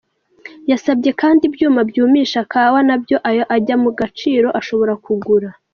[0.71, 5.49] Yasabye kandi ibyuma byumisha kawa nabyo ayo ajya mu gaciro ashobora kugura.